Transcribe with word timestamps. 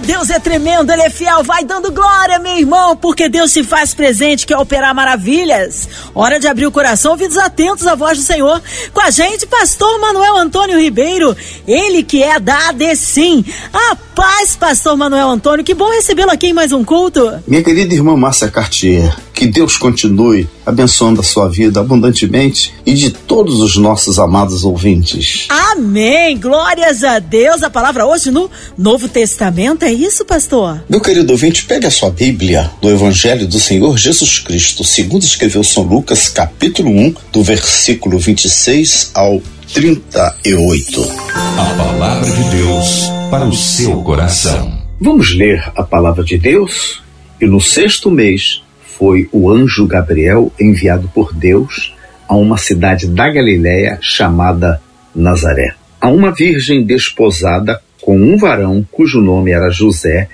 Deus 0.00 0.30
é 0.30 0.38
tremendo, 0.38 0.90
Ele 0.90 1.02
é 1.02 1.10
fiel. 1.10 1.42
Vai 1.42 1.64
dando 1.64 1.92
glória, 1.92 2.38
meu 2.38 2.56
irmão, 2.56 2.96
porque 2.96 3.28
Deus 3.28 3.52
se 3.52 3.62
faz 3.62 3.94
presente, 3.94 4.46
quer 4.46 4.56
operar 4.56 4.94
maravilhas. 4.94 5.88
Hora 6.14 6.38
de 6.38 6.46
abrir 6.46 6.66
o 6.66 6.72
coração, 6.72 7.12
ouvidos 7.12 7.36
atentos 7.36 7.86
à 7.86 7.94
voz 7.94 8.18
do 8.18 8.24
Senhor. 8.24 8.60
Com 8.92 9.00
a 9.00 9.10
gente, 9.10 9.46
pastor 9.46 10.00
Manuel 10.00 10.36
Antônio 10.36 10.78
Ribeiro, 10.78 11.36
ele 11.66 12.02
que 12.02 12.22
é 12.22 12.38
da 12.38 12.68
ADCIM. 12.68 13.44
A 13.72 13.96
paz, 14.14 14.56
pastor 14.56 14.96
Manuel 14.96 15.28
Antônio, 15.28 15.64
que 15.64 15.74
bom 15.74 15.90
recebê-lo 15.90 16.30
aqui 16.30 16.48
em 16.48 16.52
mais 16.52 16.72
um 16.72 16.84
culto. 16.84 17.42
Minha 17.46 17.62
querida 17.62 17.94
irmã 17.94 18.16
Márcia 18.16 18.48
Cartier, 18.48 19.14
que 19.32 19.46
Deus 19.46 19.76
continue 19.76 20.48
abençoando 20.64 21.20
a 21.20 21.24
sua 21.24 21.48
vida 21.48 21.80
abundantemente 21.80 22.72
e 22.84 22.94
de 22.94 23.10
todos 23.10 23.60
os 23.60 23.76
nossos 23.76 24.18
amados 24.18 24.64
ouvintes. 24.64 25.46
Amém! 25.48 26.38
Glórias 26.38 27.02
a 27.04 27.18
Deus. 27.18 27.62
A 27.62 27.70
palavra 27.70 28.06
hoje 28.06 28.30
no 28.30 28.50
Novo 28.76 29.08
Testamento, 29.08 29.84
é 29.84 29.92
isso, 29.92 30.24
pastor? 30.24 30.82
Meu 30.88 31.00
querido 31.00 31.32
ouvinte, 31.32 31.64
pegue 31.64 31.86
a 31.86 31.90
sua 31.90 32.10
Bíblia 32.10 32.70
do 32.80 32.88
Evangelho 32.88 33.46
do 33.46 33.58
Senhor 33.58 33.96
Jesus 33.98 34.38
Cristo, 34.38 34.84
segundo 34.84 35.22
escreveu 35.22 35.64
São 35.64 35.82
Lucas, 35.82 36.28
capítulo 36.28 36.90
1, 36.90 37.14
do 37.32 37.42
versículo 37.42 38.18
26 38.18 39.10
ao 39.14 39.42
38. 39.72 41.12
A 41.32 41.74
palavra 41.76 42.30
de 42.30 42.44
Deus 42.56 43.10
para 43.30 43.46
o 43.46 43.54
seu 43.54 44.02
coração. 44.02 44.82
Vamos 45.00 45.34
ler 45.34 45.72
a 45.74 45.82
palavra 45.82 46.22
de 46.22 46.36
Deus? 46.36 47.02
E 47.40 47.46
no 47.46 47.60
sexto 47.60 48.10
mês 48.10 48.62
foi 49.02 49.28
o 49.32 49.50
anjo 49.50 49.84
Gabriel 49.84 50.52
enviado 50.60 51.10
por 51.12 51.34
Deus 51.34 51.92
a 52.28 52.36
uma 52.36 52.56
cidade 52.56 53.08
da 53.08 53.28
Galiléia 53.28 53.98
chamada 54.00 54.80
Nazaré. 55.12 55.74
A 56.00 56.08
uma 56.08 56.30
virgem 56.30 56.84
desposada 56.84 57.82
com 58.00 58.16
um 58.16 58.36
varão 58.36 58.86
cujo 58.92 59.20
nome 59.20 59.50
era 59.50 59.70
José, 59.70 60.28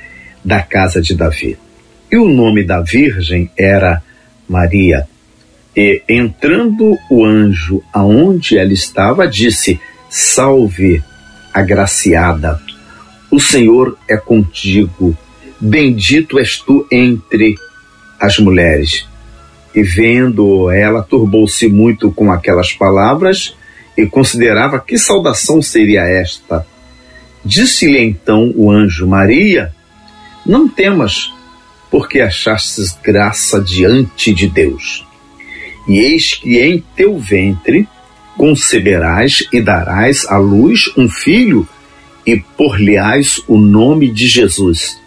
da 0.45 0.61
casa 0.61 1.01
de 1.01 1.17
Davi. 1.17 1.57
E 2.13 2.19
o 2.19 2.29
nome 2.29 2.63
da 2.63 2.83
virgem 2.83 3.51
era 3.57 4.03
Maria. 4.47 5.09
E 5.75 6.03
entrando 6.07 6.95
o 7.11 7.25
anjo 7.25 7.83
aonde 7.91 8.59
ela 8.59 8.75
estava, 8.75 9.27
disse: 9.27 9.81
Salve, 10.11 11.03
agraciada, 11.55 12.61
o 13.31 13.41
Senhor 13.41 13.97
é 14.07 14.19
contigo, 14.19 15.17
bendito 15.59 16.39
és 16.39 16.59
tu 16.59 16.87
entre 16.93 17.57
as 18.21 18.39
mulheres. 18.39 19.07
E 19.75 19.83
vendo 19.83 20.71
ela, 20.71 21.03
turbou-se 21.03 21.69
muito 21.69 22.11
com 22.11 22.33
aquelas 22.33 22.73
palavras 22.73 23.55
e 23.97 24.07
considerava 24.07 24.81
que 24.81 24.99
saudação 24.99 25.61
seria 25.61 26.03
esta. 26.03 26.67
Disse-lhe 27.45 28.01
então 28.01 28.53
o 28.57 28.71
anjo: 28.71 29.07
Maria, 29.07 29.73
não 30.45 30.69
temas, 30.69 31.33
porque 31.91 32.21
achastes 32.21 32.99
graça 33.03 33.61
diante 33.61 34.33
de 34.33 34.49
Deus. 34.49 35.07
E 35.87 35.99
eis 35.99 36.35
que 36.35 36.59
em 36.59 36.85
teu 36.97 37.19
ventre 37.19 37.89
conceberás 38.37 39.43
e 39.53 39.61
darás 39.61 40.27
à 40.27 40.39
luz 40.39 40.93
um 40.97 41.09
filho, 41.09 41.69
e 42.27 42.37
por-lhe-ás 42.37 43.43
o 43.49 43.59
nome 43.59 44.11
de 44.11 44.27
Jesus. 44.27 45.01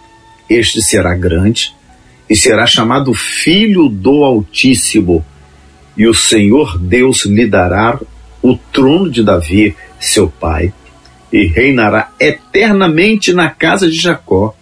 Este 0.50 0.82
será 0.82 1.14
grande 1.14 1.74
e 2.32 2.36
será 2.38 2.66
chamado 2.66 3.14
Filho 3.14 3.90
do 3.90 4.24
Altíssimo, 4.24 5.26
e 5.98 6.08
o 6.08 6.14
Senhor 6.14 6.78
Deus 6.80 7.26
lhe 7.26 7.46
dará 7.46 8.00
o 8.42 8.56
trono 8.56 9.12
de 9.12 9.22
Davi, 9.22 9.76
seu 10.00 10.30
pai, 10.30 10.74
e 11.30 11.46
reinará 11.46 12.10
eternamente 12.18 13.34
na 13.34 13.50
casa 13.50 13.90
de 13.90 13.98
Jacó, 13.98 14.56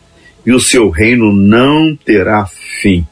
e 0.43 0.51
o 0.51 0.59
seu 0.59 0.89
reino 0.89 1.31
não 1.31 1.95
terá 1.95 2.43
fim. 2.47 3.05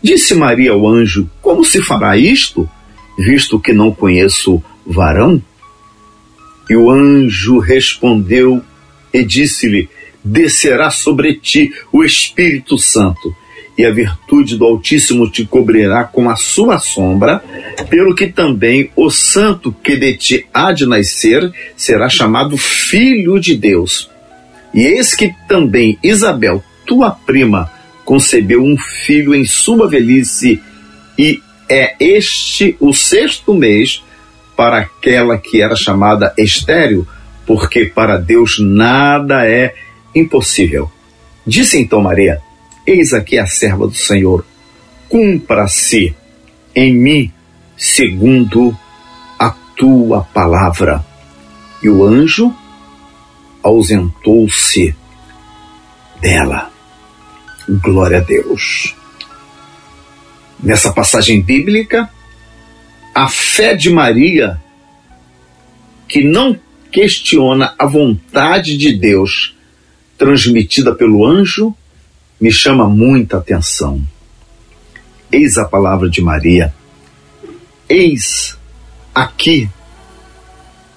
Disse 0.00 0.32
Maria 0.36 0.70
ao 0.70 0.86
anjo: 0.86 1.28
Como 1.42 1.64
se 1.64 1.82
fará 1.82 2.16
isto, 2.16 2.70
visto 3.18 3.58
que 3.58 3.72
não 3.72 3.90
conheço 3.90 4.62
varão? 4.86 5.42
E 6.70 6.76
o 6.76 6.88
anjo 6.88 7.58
respondeu 7.58 8.62
e 9.12 9.24
disse-lhe: 9.24 9.88
Descerá 10.24 10.88
sobre 10.88 11.34
ti 11.34 11.72
o 11.90 12.04
Espírito 12.04 12.78
Santo, 12.78 13.34
e 13.76 13.84
a 13.84 13.90
virtude 13.90 14.56
do 14.56 14.64
Altíssimo 14.64 15.30
te 15.30 15.44
cobrirá 15.44 16.04
com 16.04 16.30
a 16.30 16.36
sua 16.36 16.78
sombra, 16.78 17.42
pelo 17.90 18.14
que 18.14 18.26
também 18.26 18.90
o 18.96 19.10
santo 19.10 19.70
que 19.70 19.96
de 19.96 20.16
ti 20.16 20.46
há 20.52 20.72
de 20.72 20.86
nascer 20.86 21.52
será 21.76 22.08
chamado 22.08 22.56
Filho 22.56 23.38
de 23.38 23.54
Deus. 23.54 24.10
E 24.72 24.80
eis 24.80 25.14
que 25.14 25.34
também 25.48 25.98
Isabel, 26.02 26.64
tua 26.86 27.10
prima, 27.10 27.70
concebeu 28.04 28.62
um 28.62 28.78
filho 28.78 29.34
em 29.34 29.44
sua 29.44 29.88
velhice, 29.88 30.62
e 31.18 31.40
é 31.68 31.96
este 31.98 32.76
o 32.80 32.94
sexto 32.94 33.52
mês 33.52 34.02
para 34.56 34.78
aquela 34.78 35.36
que 35.36 35.60
era 35.60 35.76
chamada 35.76 36.32
estéril, 36.38 37.06
porque 37.46 37.86
para 37.86 38.16
Deus 38.16 38.58
nada 38.58 39.46
é 39.46 39.74
impossível. 40.14 40.90
Disse 41.46 41.78
então 41.78 42.00
Maria: 42.00 42.40
Eis 42.86 43.12
aqui 43.12 43.36
a 43.36 43.46
serva 43.46 43.86
do 43.88 43.94
Senhor, 43.94 44.46
cumpra-se 45.08 46.14
em 46.74 46.94
mim 46.94 47.32
segundo 47.76 48.76
a 49.38 49.50
tua 49.76 50.22
palavra. 50.22 51.04
E 51.82 51.88
o 51.88 52.04
anjo 52.04 52.54
ausentou-se 53.62 54.94
dela. 56.20 56.70
Glória 57.68 58.18
a 58.18 58.20
Deus. 58.20 58.94
Nessa 60.62 60.92
passagem 60.92 61.42
bíblica, 61.42 62.08
a 63.12 63.28
fé 63.28 63.74
de 63.74 63.90
Maria, 63.90 64.62
que 66.06 66.22
não 66.22 66.58
questiona 66.92 67.74
a 67.76 67.86
vontade 67.86 68.78
de 68.78 68.92
Deus 68.92 69.56
transmitida 70.16 70.94
pelo 70.94 71.26
anjo, 71.26 71.74
me 72.40 72.50
chama 72.52 72.88
muita 72.88 73.38
atenção. 73.38 74.00
Eis 75.32 75.56
a 75.56 75.64
palavra 75.64 76.08
de 76.08 76.20
Maria. 76.20 76.74
Eis 77.88 78.56
aqui 79.14 79.68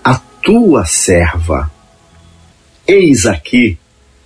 a 0.03 0.15
tua 0.15 0.85
serva. 0.85 1.71
Eis 2.87 3.25
aqui 3.25 3.77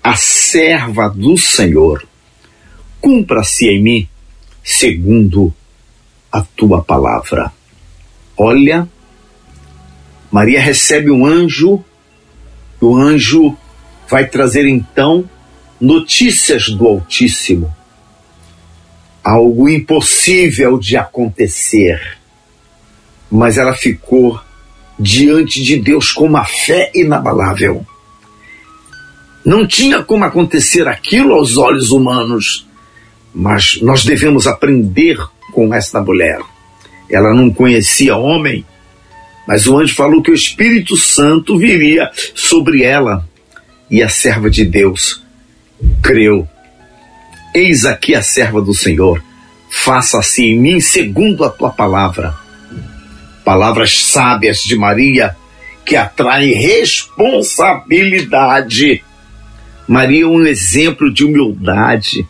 a 0.03 0.15
serva 0.15 1.09
do 1.09 1.37
Senhor. 1.37 2.05
Cumpra-se 2.99 3.67
em 3.67 3.81
mim 3.81 4.09
segundo 4.63 5.53
a 6.31 6.41
tua 6.41 6.81
palavra. 6.81 7.51
Olha, 8.35 8.87
Maria 10.31 10.59
recebe 10.59 11.11
um 11.11 11.25
anjo, 11.25 11.83
o 12.81 12.95
anjo 12.97 13.55
vai 14.09 14.25
trazer 14.25 14.65
então 14.65 15.29
notícias 15.83 16.69
do 16.69 16.87
Altíssimo. 16.87 17.75
Algo 19.21 19.67
impossível 19.67 20.79
de 20.79 20.95
acontecer. 20.95 22.17
Mas 23.29 23.57
ela 23.57 23.73
ficou 23.73 24.39
diante 24.97 25.61
de 25.61 25.77
Deus 25.77 26.11
com 26.11 26.25
uma 26.25 26.45
fé 26.45 26.89
inabalável. 26.95 27.85
Não 29.43 29.67
tinha 29.67 30.01
como 30.01 30.23
acontecer 30.23 30.87
aquilo 30.87 31.33
aos 31.33 31.57
olhos 31.57 31.91
humanos, 31.91 32.65
mas 33.35 33.81
nós 33.81 34.05
devemos 34.05 34.47
aprender 34.47 35.17
com 35.51 35.73
esta 35.73 36.01
mulher. 36.01 36.39
Ela 37.09 37.33
não 37.33 37.51
conhecia 37.51 38.15
homem, 38.15 38.65
mas 39.45 39.67
o 39.67 39.77
anjo 39.77 39.93
falou 39.93 40.23
que 40.23 40.31
o 40.31 40.35
Espírito 40.35 40.95
Santo 40.95 41.57
viria 41.57 42.09
sobre 42.33 42.83
ela 42.83 43.27
e 43.91 44.01
a 44.01 44.07
serva 44.07 44.49
de 44.49 44.63
Deus 44.63 45.22
creu. 46.01 46.47
Eis 47.53 47.85
aqui 47.85 48.15
a 48.15 48.21
serva 48.21 48.61
do 48.61 48.73
Senhor, 48.73 49.21
faça-se 49.69 50.45
em 50.45 50.57
mim 50.59 50.79
segundo 50.79 51.43
a 51.43 51.49
tua 51.49 51.69
palavra. 51.69 52.33
Palavras 53.45 54.05
sábias 54.05 54.63
de 54.63 54.75
Maria 54.75 55.35
que 55.85 55.95
atraem 55.95 56.53
responsabilidade. 56.53 59.03
Maria 59.87 60.23
é 60.23 60.27
um 60.27 60.43
exemplo 60.45 61.13
de 61.13 61.23
humildade. 61.25 62.27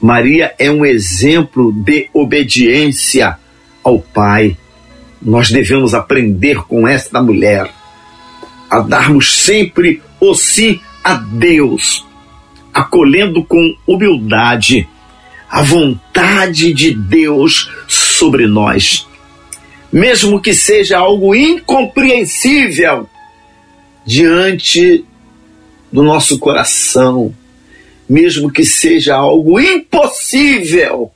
Maria 0.00 0.54
é 0.58 0.70
um 0.70 0.86
exemplo 0.86 1.72
de 1.72 2.08
obediência 2.14 3.36
ao 3.82 3.98
Pai. 3.98 4.56
Nós 5.20 5.50
devemos 5.50 5.92
aprender 5.94 6.62
com 6.62 6.88
esta 6.88 7.20
mulher 7.20 7.68
a 8.70 8.80
darmos 8.80 9.42
sempre 9.42 10.00
o 10.20 10.34
sim 10.34 10.80
a 11.02 11.14
Deus, 11.14 12.06
acolhendo 12.72 13.44
com 13.44 13.74
humildade 13.86 14.88
a 15.50 15.62
vontade 15.62 16.72
de 16.72 16.94
Deus 16.94 17.68
sobre 17.88 18.46
nós. 18.46 19.06
Mesmo 19.92 20.40
que 20.40 20.54
seja 20.54 20.98
algo 20.98 21.34
incompreensível 21.34 23.08
diante 24.06 25.04
do 25.92 26.04
nosso 26.04 26.38
coração, 26.38 27.34
mesmo 28.08 28.50
que 28.50 28.64
seja 28.64 29.16
algo 29.16 29.58
impossível 29.58 31.10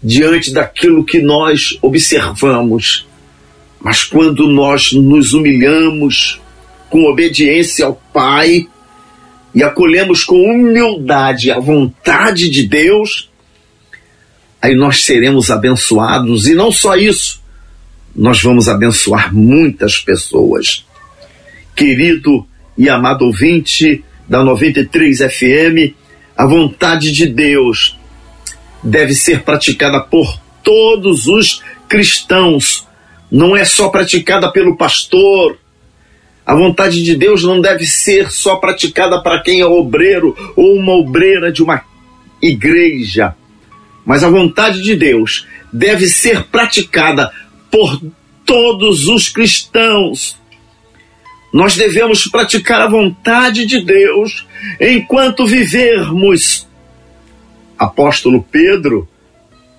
diante 0.00 0.52
daquilo 0.52 1.04
que 1.04 1.20
nós 1.20 1.76
observamos. 1.82 3.06
Mas 3.80 4.04
quando 4.04 4.46
nós 4.46 4.92
nos 4.92 5.32
humilhamos 5.32 6.40
com 6.88 7.04
obediência 7.06 7.86
ao 7.86 8.00
Pai 8.12 8.68
e 9.54 9.62
acolhemos 9.62 10.24
com 10.24 10.36
humildade 10.36 11.50
a 11.50 11.58
vontade 11.58 12.48
de 12.48 12.66
Deus, 12.66 13.30
aí 14.60 14.74
nós 14.74 15.04
seremos 15.04 15.50
abençoados. 15.50 16.46
E 16.46 16.54
não 16.54 16.70
só 16.70 16.96
isso, 16.96 17.42
nós 18.14 18.42
vamos 18.42 18.68
abençoar 18.68 19.34
muitas 19.34 19.98
pessoas. 19.98 20.84
Querido 21.74 22.46
e 22.76 22.88
amado 22.88 23.24
ouvinte 23.24 24.04
da 24.28 24.42
93 24.42 25.18
FM, 25.18 25.94
a 26.36 26.46
vontade 26.46 27.12
de 27.12 27.26
Deus 27.26 27.98
deve 28.82 29.14
ser 29.14 29.42
praticada 29.42 30.00
por 30.00 30.40
todos 30.62 31.26
os 31.26 31.62
cristãos, 31.88 32.86
não 33.30 33.56
é 33.56 33.64
só 33.64 33.88
praticada 33.88 34.50
pelo 34.50 34.76
pastor. 34.76 35.58
A 36.44 36.54
vontade 36.54 37.02
de 37.02 37.14
Deus 37.14 37.44
não 37.44 37.60
deve 37.60 37.86
ser 37.86 38.30
só 38.30 38.56
praticada 38.56 39.22
para 39.22 39.42
quem 39.42 39.60
é 39.60 39.66
obreiro 39.66 40.36
ou 40.56 40.74
uma 40.74 40.92
obreira 40.92 41.52
de 41.52 41.62
uma 41.62 41.82
igreja, 42.42 43.34
mas 44.04 44.24
a 44.24 44.30
vontade 44.30 44.82
de 44.82 44.96
Deus 44.96 45.46
deve 45.72 46.06
ser 46.06 46.44
praticada 46.44 47.30
por 47.70 48.00
todos 48.44 49.06
os 49.06 49.28
cristãos. 49.28 50.40
Nós 51.52 51.76
devemos 51.76 52.26
praticar 52.26 52.80
a 52.80 52.88
vontade 52.88 53.66
de 53.66 53.84
Deus 53.84 54.46
enquanto 54.80 55.46
vivermos 55.46 56.66
apóstolo 57.78 58.42
Pedro, 58.42 59.08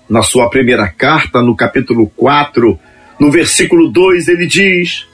na 0.08 0.22
sua 0.22 0.50
primeira 0.50 0.88
carta, 0.88 1.40
no 1.40 1.54
capítulo 1.54 2.10
4, 2.16 2.78
no 3.18 3.30
versículo 3.30 3.88
2, 3.88 4.26
ele 4.28 4.46
diz: 4.46 5.06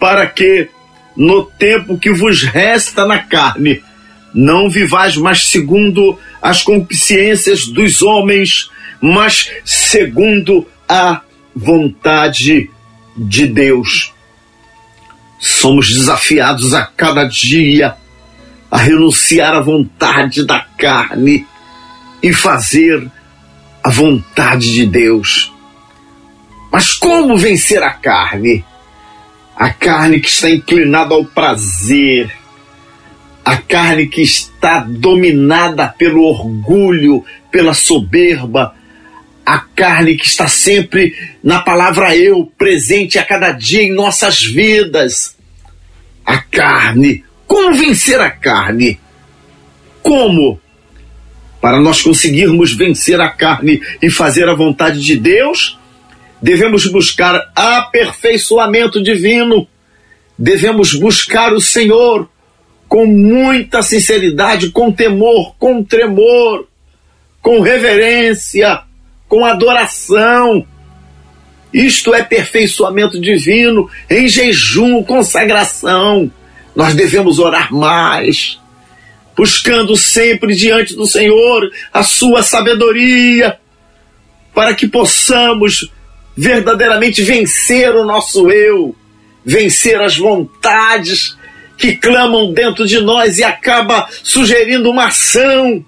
Para 0.00 0.26
que 0.26 0.68
no 1.16 1.44
tempo 1.44 1.98
que 1.98 2.12
vos 2.12 2.42
resta 2.42 3.06
na 3.06 3.18
carne, 3.18 3.82
não 4.34 4.70
vivais 4.70 5.16
mais 5.16 5.46
segundo 5.46 6.18
as 6.40 6.62
concupiscências 6.62 7.66
dos 7.66 8.02
homens, 8.02 8.70
mas 9.00 9.50
segundo 9.64 10.66
a 10.88 11.20
vontade 11.54 12.70
de 13.16 13.46
Deus. 13.46 14.12
Somos 15.38 15.92
desafiados 15.92 16.72
a 16.72 16.86
cada 16.86 17.24
dia 17.24 17.96
a 18.70 18.78
renunciar 18.78 19.54
à 19.54 19.60
vontade 19.60 20.46
da 20.46 20.60
carne 20.78 21.46
e 22.22 22.32
fazer 22.32 23.10
a 23.82 23.90
vontade 23.90 24.72
de 24.72 24.86
Deus. 24.86 25.52
Mas 26.72 26.94
como 26.94 27.36
vencer 27.36 27.82
a 27.82 27.90
carne? 27.90 28.64
A 29.56 29.70
carne 29.70 30.20
que 30.20 30.28
está 30.28 30.50
inclinada 30.50 31.14
ao 31.14 31.24
prazer, 31.24 32.32
a 33.44 33.56
carne 33.56 34.06
que 34.06 34.22
está 34.22 34.80
dominada 34.80 35.88
pelo 35.88 36.22
orgulho, 36.22 37.24
pela 37.50 37.74
soberba, 37.74 38.74
a 39.44 39.58
carne 39.58 40.16
que 40.16 40.26
está 40.26 40.46
sempre 40.46 41.14
na 41.42 41.60
palavra 41.60 42.16
eu, 42.16 42.50
presente 42.56 43.18
a 43.18 43.24
cada 43.24 43.52
dia 43.52 43.82
em 43.82 43.92
nossas 43.92 44.42
vidas. 44.42 45.36
A 46.24 46.38
carne. 46.38 47.24
Como 47.46 47.74
vencer 47.74 48.20
a 48.20 48.30
carne? 48.30 48.98
Como? 50.02 50.60
Para 51.60 51.80
nós 51.80 52.00
conseguirmos 52.02 52.74
vencer 52.74 53.20
a 53.20 53.28
carne 53.28 53.80
e 54.00 54.08
fazer 54.08 54.48
a 54.48 54.54
vontade 54.54 55.00
de 55.00 55.16
Deus, 55.16 55.78
devemos 56.42 56.86
buscar 56.86 57.52
aperfeiçoamento 57.54 59.00
divino, 59.00 59.68
devemos 60.36 60.92
buscar 60.94 61.52
o 61.52 61.60
Senhor 61.60 62.28
com 62.88 63.06
muita 63.06 63.80
sinceridade, 63.80 64.70
com 64.70 64.90
temor, 64.90 65.54
com 65.56 65.84
tremor, 65.84 66.66
com 67.40 67.60
reverência, 67.60 68.82
com 69.28 69.44
adoração. 69.44 70.66
Isto 71.72 72.12
é 72.12 72.20
aperfeiçoamento 72.20 73.18
divino, 73.18 73.88
em 74.10 74.28
jejum, 74.28 75.02
consagração. 75.02 76.30
Nós 76.74 76.94
devemos 76.94 77.38
orar 77.38 77.72
mais, 77.72 78.58
buscando 79.34 79.96
sempre 79.96 80.54
diante 80.54 80.94
do 80.94 81.06
Senhor 81.06 81.70
a 81.92 82.02
sua 82.02 82.42
sabedoria, 82.42 83.58
para 84.54 84.74
que 84.74 84.86
possamos 84.86 85.90
verdadeiramente 86.36 87.22
vencer 87.22 87.94
o 87.94 88.04
nosso 88.04 88.50
eu, 88.50 88.94
vencer 89.44 90.00
as 90.00 90.16
vontades 90.16 91.36
que 91.76 91.96
clamam 91.96 92.52
dentro 92.52 92.86
de 92.86 93.00
nós 93.00 93.38
e 93.38 93.44
acaba 93.44 94.08
sugerindo 94.22 94.90
uma 94.90 95.06
ação. 95.06 95.84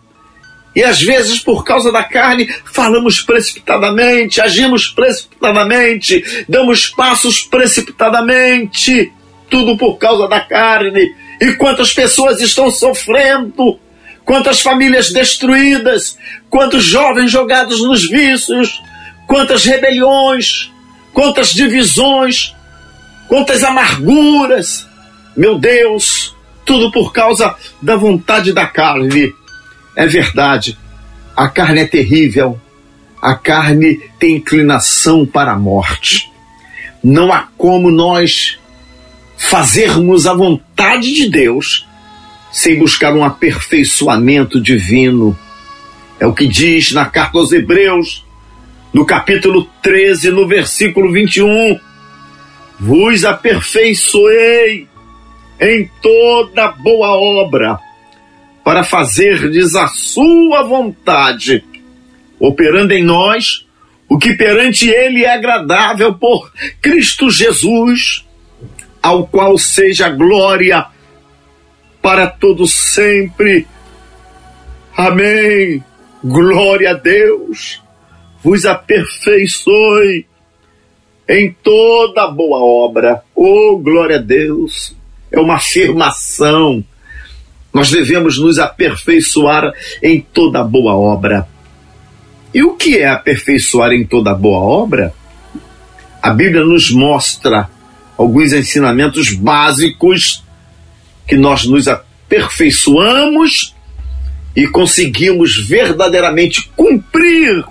E 0.74 0.82
às 0.82 1.00
vezes, 1.00 1.38
por 1.38 1.62
causa 1.62 1.92
da 1.92 2.02
carne, 2.02 2.52
falamos 2.72 3.20
precipitadamente, 3.20 4.40
agimos 4.40 4.88
precipitadamente, 4.88 6.44
damos 6.48 6.88
passos 6.88 7.42
precipitadamente, 7.42 9.12
tudo 9.48 9.76
por 9.76 9.98
causa 9.98 10.26
da 10.26 10.40
carne 10.40 11.14
e 11.40 11.52
quantas 11.52 11.92
pessoas 11.92 12.40
estão 12.40 12.72
sofrendo, 12.72 13.78
quantas 14.24 14.60
famílias 14.60 15.12
destruídas, 15.12 16.18
quantos 16.50 16.84
jovens 16.84 17.30
jogados 17.30 17.80
nos 17.80 18.08
vícios, 18.08 18.82
quantas 19.26 19.64
rebeliões, 19.64 20.70
quantas 21.12 21.52
divisões, 21.52 22.54
quantas 23.28 23.62
amarguras. 23.62 24.86
Meu 25.36 25.58
Deus, 25.58 26.34
tudo 26.64 26.90
por 26.90 27.12
causa 27.12 27.54
da 27.80 27.96
vontade 27.96 28.52
da 28.52 28.66
carne. 28.66 29.34
É 29.96 30.06
verdade, 30.06 30.76
a 31.36 31.48
carne 31.48 31.80
é 31.80 31.86
terrível, 31.86 32.60
a 33.20 33.34
carne 33.34 34.00
tem 34.18 34.36
inclinação 34.36 35.24
para 35.24 35.52
a 35.52 35.58
morte. 35.58 36.30
Não 37.02 37.32
há 37.32 37.48
como 37.56 37.90
nós 37.90 38.58
fazermos 39.36 40.26
a 40.26 40.34
vontade 40.34 41.12
de 41.12 41.28
Deus 41.28 41.86
sem 42.50 42.78
buscar 42.78 43.12
um 43.14 43.24
aperfeiçoamento 43.24 44.60
divino. 44.60 45.36
É 46.20 46.26
o 46.26 46.32
que 46.32 46.46
diz 46.46 46.92
na 46.92 47.04
carta 47.04 47.38
aos 47.38 47.50
Hebreus, 47.50 48.24
no 48.94 49.04
capítulo 49.04 49.68
13, 49.82 50.30
no 50.30 50.46
versículo 50.46 51.12
21. 51.12 51.78
Vos 52.78 53.24
aperfeiçoei 53.24 54.86
em 55.60 55.90
toda 56.00 56.68
boa 56.68 57.10
obra, 57.10 57.78
para 58.62 58.84
fazerdes 58.84 59.74
a 59.74 59.88
sua 59.88 60.62
vontade, 60.62 61.64
operando 62.38 62.94
em 62.94 63.02
nós 63.02 63.66
o 64.08 64.16
que 64.16 64.34
perante 64.34 64.88
Ele 64.88 65.24
é 65.24 65.34
agradável 65.34 66.14
por 66.14 66.52
Cristo 66.80 67.30
Jesus 67.30 68.24
ao 69.02 69.26
qual 69.26 69.58
seja 69.58 70.08
glória 70.08 70.86
para 72.00 72.26
todos 72.26 72.72
sempre. 72.72 73.66
Amém. 74.96 75.84
Glória 76.22 76.92
a 76.92 76.94
Deus. 76.94 77.83
Vos 78.44 78.66
aperfeiçoe 78.66 80.26
em 81.26 81.56
toda 81.62 82.26
boa 82.28 82.58
obra. 82.58 83.22
Oh, 83.34 83.78
glória 83.78 84.16
a 84.16 84.20
Deus. 84.20 84.94
É 85.32 85.40
uma 85.40 85.54
afirmação. 85.54 86.84
Nós 87.72 87.90
devemos 87.90 88.38
nos 88.38 88.58
aperfeiçoar 88.58 89.72
em 90.02 90.20
toda 90.20 90.62
boa 90.62 90.94
obra. 90.94 91.48
E 92.52 92.62
o 92.62 92.76
que 92.76 92.98
é 92.98 93.08
aperfeiçoar 93.08 93.92
em 93.92 94.04
toda 94.04 94.34
boa 94.34 94.60
obra? 94.60 95.14
A 96.22 96.30
Bíblia 96.30 96.64
nos 96.64 96.90
mostra 96.90 97.70
alguns 98.16 98.52
ensinamentos 98.52 99.32
básicos 99.32 100.44
que 101.26 101.36
nós 101.36 101.64
nos 101.64 101.88
aperfeiçoamos 101.88 103.74
e 104.54 104.68
conseguimos 104.68 105.56
verdadeiramente 105.66 106.70
cumprir 106.76 107.64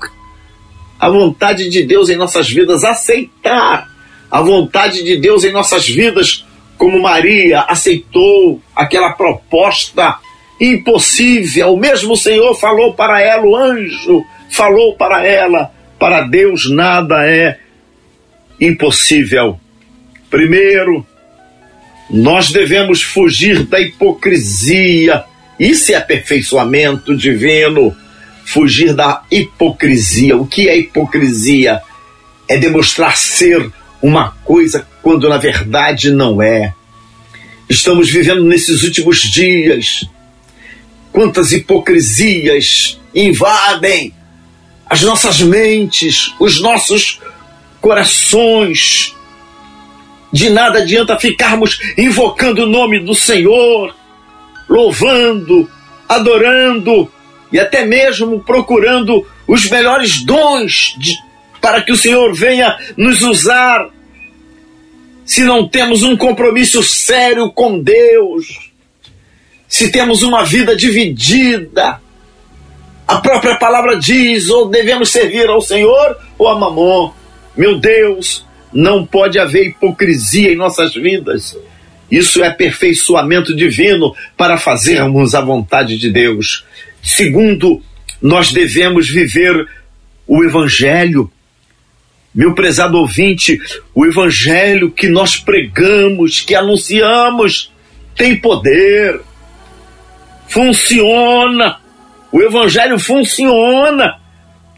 a 1.03 1.10
vontade 1.10 1.67
de 1.67 1.83
Deus 1.83 2.10
em 2.10 2.15
nossas 2.15 2.50
vidas, 2.50 2.86
aceitar 2.86 3.89
a 4.31 4.41
vontade 4.41 5.03
de 5.03 5.17
Deus 5.17 5.43
em 5.43 5.51
nossas 5.51 5.86
vidas, 5.86 6.45
como 6.77 7.01
Maria 7.01 7.60
aceitou 7.67 8.62
aquela 8.74 9.12
proposta 9.12 10.17
impossível. 10.62 11.74
O 11.74 11.77
mesmo 11.77 12.15
Senhor 12.15 12.55
falou 12.55 12.93
para 12.93 13.22
ela, 13.22 13.45
o 13.45 13.53
anjo 13.53 14.24
falou 14.50 14.95
para 14.95 15.25
ela: 15.25 15.74
para 16.00 16.22
Deus 16.22 16.69
nada 16.72 17.29
é 17.29 17.60
impossível. 18.57 19.60
Primeiro, 20.29 21.05
nós 22.10 22.50
devemos 22.50 23.01
fugir 23.01 23.63
da 23.63 23.81
hipocrisia. 23.81 25.25
Isso 25.60 25.91
é 25.91 25.95
aperfeiçoamento 25.95 27.13
divino. 27.13 27.93
Fugir 28.45 28.93
da 28.93 29.23
hipocrisia. 29.31 30.38
O 30.38 30.45
que 30.45 30.67
é 30.69 30.77
hipocrisia? 30.77 31.81
É 32.47 32.57
demonstrar 32.57 33.17
ser 33.17 33.71
uma 34.01 34.31
coisa 34.43 34.88
quando 35.01 35.29
na 35.29 35.38
verdade 35.38 36.12
não 36.12 36.41
é. 36.41 36.73
Estamos 37.69 38.09
vivendo 38.09 38.43
nesses 38.43 38.83
últimos 38.83 39.19
dias. 39.21 40.05
Quantas 41.12 41.51
hipocrisias 41.51 43.00
invadem 43.15 44.13
as 44.85 45.01
nossas 45.01 45.41
mentes, 45.41 46.33
os 46.39 46.62
nossos 46.62 47.19
corações. 47.81 49.15
De 50.31 50.50
nada 50.50 50.79
adianta 50.79 51.19
ficarmos 51.19 51.79
invocando 51.97 52.63
o 52.63 52.69
nome 52.69 53.00
do 53.00 53.15
Senhor, 53.15 53.95
louvando, 54.69 55.69
adorando 56.07 57.12
e 57.53 57.60
até 57.60 57.86
mesmo 57.86 58.39
procurando 58.39 59.25
os 59.48 59.69
melhores 59.69 60.25
dons 60.25 60.95
de, 60.98 61.15
para 61.62 61.81
que 61.81 61.91
o 61.91 61.95
Senhor 61.95 62.33
venha 62.33 62.75
nos 62.98 63.22
usar. 63.22 63.88
Se 65.24 65.43
não 65.43 65.69
temos 65.69 66.01
um 66.01 66.17
compromisso 66.17 66.81
sério 66.81 67.51
com 67.51 67.79
Deus, 67.79 68.72
se 69.67 69.91
temos 69.91 70.24
uma 70.24 70.43
vida 70.43 70.75
dividida, 70.75 72.01
a 73.07 73.22
própria 73.22 73.55
palavra 73.57 73.98
diz: 73.98 74.50
ou 74.50 74.67
devemos 74.67 75.12
servir 75.12 75.48
ao 75.48 75.62
Senhor 75.62 76.17
ou 76.38 76.48
a 76.48 76.57
Mamon. 76.57 77.13
Meu 77.55 77.77
Deus, 77.77 78.45
não 78.74 79.05
pode 79.05 79.38
haver 79.38 79.67
hipocrisia 79.67 80.51
em 80.51 80.55
nossas 80.55 80.95
vidas. 80.95 81.55
Isso 82.10 82.43
é 82.43 82.48
aperfeiçoamento 82.48 83.55
divino 83.55 84.15
para 84.36 84.57
fazermos 84.57 85.36
a 85.36 85.41
vontade 85.41 85.98
de 85.98 86.12
Deus. 86.12 86.65
Segundo, 87.03 87.83
nós 88.22 88.51
devemos 88.51 89.07
viver 89.10 89.67
o 90.25 90.43
Evangelho. 90.43 91.29
Meu 92.33 92.55
prezado 92.55 92.98
ouvinte, 92.98 93.60
o 93.93 94.05
Evangelho 94.05 94.89
que 94.89 95.07
nós 95.07 95.38
pregamos, 95.38 96.41
que 96.41 96.55
anunciamos, 96.55 97.72
tem 98.15 98.36
poder, 98.36 99.22
funciona. 100.48 101.79
O 102.31 102.41
Evangelho 102.41 102.98
funciona. 102.98 104.19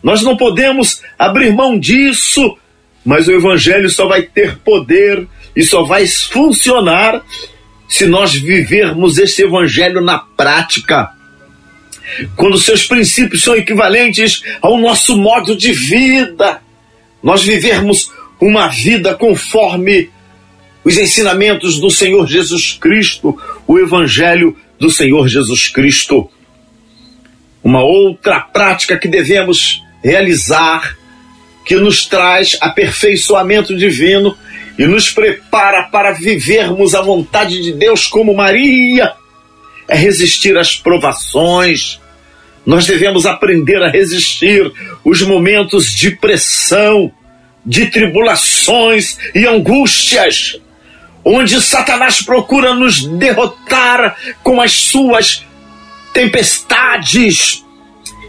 Nós 0.03 0.21
não 0.21 0.35
podemos 0.35 1.01
abrir 1.17 1.53
mão 1.53 1.79
disso 1.79 2.57
mas 3.05 3.27
o 3.27 3.31
Evangelho 3.31 3.87
só 3.87 4.07
vai 4.07 4.23
ter 4.23 4.57
poder 4.57 5.27
e 5.55 5.63
só 5.63 5.83
vai 5.83 6.07
funcionar 6.07 7.21
se 7.87 8.07
nós 8.07 8.33
vivermos 8.33 9.19
esse 9.19 9.43
Evangelho 9.43 10.01
na 10.01 10.17
prática. 10.17 11.11
Quando 12.35 12.57
seus 12.57 12.85
princípios 12.85 13.43
são 13.43 13.55
equivalentes 13.55 14.41
ao 14.61 14.77
nosso 14.77 15.17
modo 15.17 15.55
de 15.55 15.71
vida, 15.71 16.61
nós 17.21 17.43
vivermos 17.43 18.11
uma 18.39 18.67
vida 18.67 19.15
conforme 19.15 20.09
os 20.83 20.97
ensinamentos 20.97 21.79
do 21.79 21.89
Senhor 21.89 22.27
Jesus 22.27 22.77
Cristo, 22.79 23.37
o 23.65 23.79
Evangelho 23.79 24.55
do 24.79 24.91
Senhor 24.91 25.27
Jesus 25.27 25.67
Cristo. 25.67 26.29
Uma 27.63 27.83
outra 27.83 28.39
prática 28.39 28.97
que 28.97 29.07
devemos 29.07 29.81
realizar 30.03 30.95
que 31.65 31.75
nos 31.75 32.05
traz 32.05 32.55
aperfeiçoamento 32.61 33.75
divino 33.75 34.37
e 34.77 34.85
nos 34.85 35.09
prepara 35.09 35.83
para 35.83 36.11
vivermos 36.11 36.93
a 36.93 37.01
vontade 37.01 37.61
de 37.61 37.73
Deus 37.73 38.05
como 38.05 38.35
Maria. 38.35 39.13
É 39.87 39.95
resistir 39.95 40.57
às 40.57 40.75
provações. 40.75 41.99
Nós 42.65 42.85
devemos 42.85 43.25
aprender 43.25 43.81
a 43.83 43.89
resistir 43.89 44.71
os 45.03 45.21
momentos 45.21 45.93
de 45.93 46.11
pressão, 46.11 47.11
de 47.65 47.87
tribulações 47.87 49.17
e 49.33 49.45
angústias, 49.45 50.59
onde 51.23 51.61
Satanás 51.61 52.21
procura 52.21 52.73
nos 52.73 53.05
derrotar 53.05 54.15
com 54.43 54.61
as 54.61 54.71
suas 54.73 55.45
tempestades. 56.13 57.63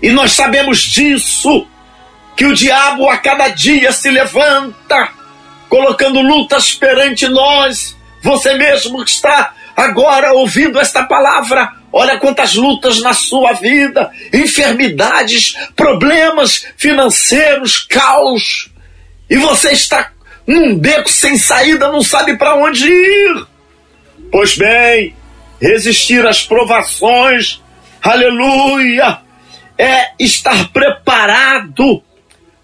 E 0.03 0.11
nós 0.11 0.33
sabemos 0.33 0.81
disso 0.81 1.67
que 2.37 2.45
o 2.45 2.55
diabo 2.55 3.09
a 3.09 3.17
cada 3.17 3.49
dia 3.49 3.93
se 3.93 4.11
levanta, 4.11 5.11
colocando 5.69 6.21
lutas 6.21 6.75
perante 6.75 7.27
nós. 7.29 7.97
Você 8.23 8.55
mesmo 8.55 9.05
que 9.05 9.11
está 9.11 9.55
agora 9.76 10.33
ouvindo 10.33 10.80
esta 10.80 11.04
palavra, 11.04 11.71
olha 11.92 12.18
quantas 12.18 12.54
lutas 12.54 13.02
na 13.02 13.12
sua 13.12 13.52
vida, 13.52 14.11
enfermidades, 14.33 15.54
problemas 15.76 16.66
financeiros, 16.76 17.80
caos. 17.80 18.71
E 19.28 19.37
você 19.37 19.73
está 19.73 20.12
num 20.47 20.78
beco 20.78 21.11
sem 21.11 21.37
saída, 21.37 21.92
não 21.92 22.02
sabe 22.02 22.37
para 22.37 22.54
onde 22.54 22.88
ir. 22.88 23.47
Pois 24.33 24.56
bem, 24.56 25.14
resistir 25.61 26.26
às 26.26 26.42
provações, 26.42 27.61
aleluia, 28.02 29.18
é 29.78 30.11
estar 30.18 30.68
preparado 30.73 32.02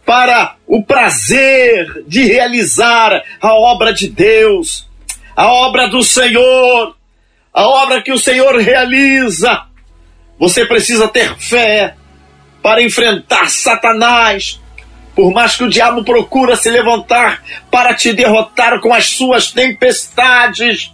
para 0.04 0.57
o 0.66 0.83
prazer 0.83 2.04
de 2.07 2.25
realizar 2.25 3.23
a 3.40 3.54
obra 3.54 3.92
de 3.92 4.09
Deus, 4.09 4.88
a 5.37 5.47
obra 5.52 5.88
do 5.88 6.02
Senhor, 6.02 6.97
a 7.52 7.66
obra 7.66 8.02
que 8.02 8.12
o 8.12 8.18
Senhor 8.18 8.56
realiza. 8.56 9.64
Você 10.38 10.64
precisa 10.64 11.06
ter 11.09 11.37
fé 11.37 11.94
para 12.62 12.82
enfrentar 12.82 13.49
Satanás. 13.50 14.61
Por 15.14 15.30
mais 15.32 15.56
que 15.56 15.64
o 15.64 15.68
diabo 15.68 16.04
procura 16.04 16.56
se 16.56 16.71
levantar 16.71 17.42
para 17.71 17.94
te 17.94 18.12
derrotar 18.14 18.80
com 18.80 18.94
as 18.94 19.06
suas 19.11 19.50
tempestades, 19.50 20.90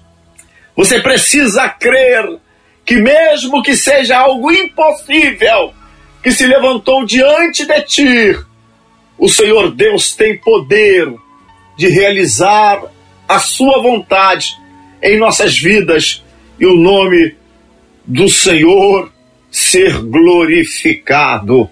você 0.74 1.00
precisa 1.00 1.68
crer 1.68 2.38
que 2.84 2.96
mesmo 2.96 3.62
que 3.62 3.76
seja 3.76 4.18
algo 4.18 4.50
impossível 4.50 5.72
que 6.20 6.32
se 6.32 6.46
levantou 6.46 7.04
diante 7.04 7.64
de 7.64 7.82
ti, 7.82 8.38
o 9.16 9.28
Senhor 9.28 9.70
Deus 9.70 10.14
tem 10.14 10.36
poder 10.36 11.14
de 11.76 11.88
realizar 11.88 12.82
a 13.28 13.38
sua 13.38 13.80
vontade 13.80 14.52
em 15.00 15.16
nossas 15.16 15.56
vidas 15.56 16.24
e 16.58 16.66
o 16.66 16.76
nome 16.76 17.36
do 18.04 18.28
Senhor 18.28 19.10
ser 19.50 20.00
glorificado. 20.02 21.68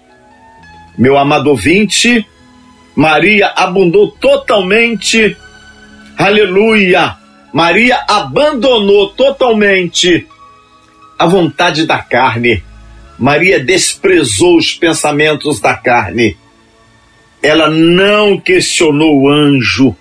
Meu 0.97 1.17
amado 1.17 1.49
ouvinte, 1.49 2.25
Maria 2.95 3.47
abundou 3.55 4.11
totalmente, 4.11 5.35
aleluia. 6.17 7.17
Maria 7.53 8.03
abandonou 8.07 9.09
totalmente 9.09 10.27
a 11.17 11.25
vontade 11.25 11.85
da 11.85 11.99
carne. 11.99 12.63
Maria 13.17 13.59
desprezou 13.59 14.57
os 14.57 14.73
pensamentos 14.73 15.59
da 15.59 15.75
carne 15.75 16.37
ela 17.41 17.69
não 17.69 18.39
questionou 18.39 19.21
o 19.21 19.29
anjo, 19.29 19.95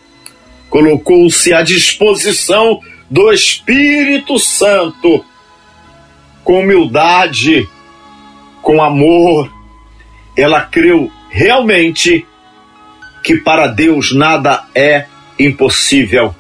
colocou-se 0.68 1.52
à 1.52 1.62
disposição 1.62 2.80
do 3.10 3.32
Espírito 3.32 4.38
Santo, 4.38 5.25
com 6.44 6.60
humildade, 6.60 7.68
com 8.62 8.82
amor. 8.82 9.52
Ela 10.36 10.62
creu 10.62 11.10
realmente 11.30 12.26
que 13.22 13.36
para 13.36 13.66
Deus 13.66 14.14
nada 14.14 14.64
é 14.75 15.06
impossível. 15.38 16.34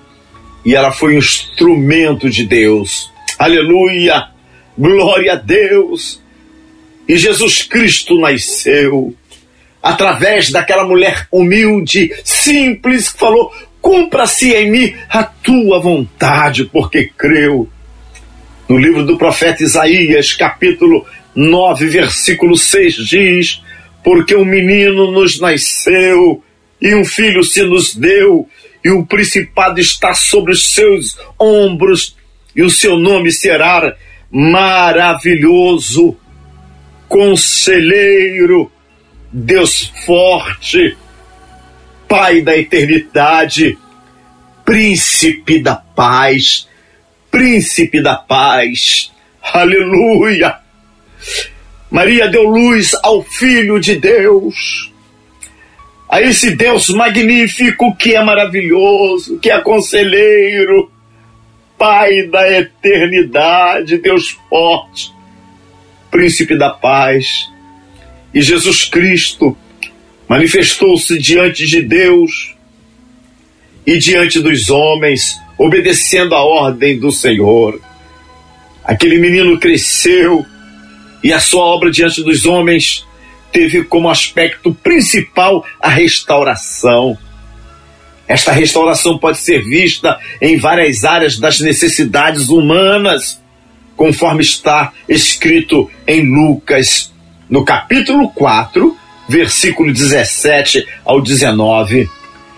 E 0.64 0.74
ela 0.74 0.92
foi 0.92 1.14
um 1.14 1.18
instrumento 1.18 2.28
de 2.28 2.44
Deus. 2.44 3.12
Aleluia! 3.38 4.28
Glória 4.76 5.32
a 5.32 5.36
Deus! 5.36 6.20
E 7.08 7.16
Jesus 7.16 7.62
Cristo 7.62 8.18
nasceu 8.18 9.14
através 9.82 10.50
daquela 10.50 10.84
mulher 10.84 11.28
humilde, 11.30 12.12
simples, 12.24 13.10
que 13.10 13.18
falou: 13.18 13.52
Cumpra-se 13.86 14.52
em 14.52 14.68
mim 14.68 14.96
a 15.08 15.22
tua 15.22 15.78
vontade, 15.78 16.64
porque 16.64 17.08
creu. 17.16 17.68
No 18.68 18.76
livro 18.76 19.06
do 19.06 19.16
profeta 19.16 19.62
Isaías, 19.62 20.32
capítulo 20.32 21.06
9, 21.36 21.86
versículo 21.86 22.56
6, 22.56 22.96
diz: 23.06 23.62
Porque 24.02 24.34
um 24.34 24.44
menino 24.44 25.12
nos 25.12 25.38
nasceu 25.38 26.42
e 26.82 26.96
um 26.96 27.04
filho 27.04 27.44
se 27.44 27.62
nos 27.62 27.94
deu, 27.94 28.48
e 28.84 28.90
o 28.90 29.06
principado 29.06 29.78
está 29.78 30.14
sobre 30.14 30.50
os 30.50 30.64
seus 30.64 31.16
ombros, 31.38 32.16
e 32.56 32.64
o 32.64 32.70
seu 32.70 32.98
nome 32.98 33.30
será 33.30 33.94
maravilhoso, 34.28 36.16
conselheiro, 37.08 38.68
Deus 39.32 39.92
forte, 40.04 40.96
Pai 42.08 42.40
da 42.40 42.56
eternidade, 42.56 43.76
príncipe 44.64 45.60
da 45.60 45.74
paz, 45.74 46.68
príncipe 47.30 48.00
da 48.02 48.16
paz. 48.16 49.12
Aleluia! 49.42 50.56
Maria 51.90 52.28
deu 52.28 52.44
luz 52.44 52.92
ao 53.02 53.22
Filho 53.22 53.80
de 53.80 53.96
Deus, 53.96 54.92
a 56.08 56.20
esse 56.20 56.54
Deus 56.54 56.88
magnífico 56.90 57.94
que 57.96 58.14
é 58.14 58.22
maravilhoso, 58.22 59.38
que 59.38 59.50
é 59.50 59.60
conselheiro, 59.60 60.90
Pai 61.78 62.22
da 62.28 62.50
eternidade, 62.50 63.98
Deus 63.98 64.38
forte, 64.48 65.12
Príncipe 66.10 66.56
da 66.56 66.70
paz. 66.70 67.50
E 68.32 68.40
Jesus 68.40 68.84
Cristo 68.84 69.56
manifestou-se 70.28 71.18
diante 71.18 71.66
de 71.66 71.82
Deus 71.82 72.54
e 73.86 73.98
diante 73.98 74.40
dos 74.40 74.68
homens, 74.68 75.38
obedecendo 75.56 76.34
a 76.34 76.42
ordem 76.42 76.98
do 76.98 77.12
Senhor. 77.12 77.80
Aquele 78.84 79.18
menino 79.18 79.58
cresceu 79.58 80.44
e 81.22 81.32
a 81.32 81.40
sua 81.40 81.64
obra 81.64 81.90
diante 81.90 82.22
dos 82.22 82.44
homens 82.46 83.06
teve 83.52 83.84
como 83.84 84.10
aspecto 84.10 84.74
principal 84.74 85.64
a 85.80 85.88
restauração. 85.88 87.16
Esta 88.28 88.50
restauração 88.50 89.18
pode 89.18 89.38
ser 89.38 89.62
vista 89.64 90.18
em 90.40 90.58
várias 90.58 91.04
áreas 91.04 91.38
das 91.38 91.60
necessidades 91.60 92.48
humanas, 92.48 93.40
conforme 93.96 94.42
está 94.42 94.92
escrito 95.08 95.90
em 96.06 96.28
Lucas, 96.28 97.12
no 97.48 97.64
capítulo 97.64 98.28
4, 98.30 98.96
versículo 99.28 99.92
17 99.92 100.86
ao 101.04 101.20
19. 101.20 102.08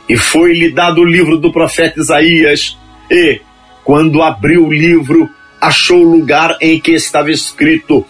E 0.09 0.17
foi-lhe 0.17 0.71
dado 0.71 1.03
o 1.03 1.05
livro 1.05 1.39
do 1.39 1.53
profeta 1.53 2.01
Isaías, 2.01 2.79
e, 3.11 3.41
quando 3.85 4.23
abriu 4.23 4.67
o 4.67 4.73
livro, 4.73 5.29
achou 5.61 5.99
o 5.99 6.11
lugar 6.11 6.57
em 6.61 6.81
que 6.81 6.93
estava 6.93 7.31
escrito: 7.31 8.07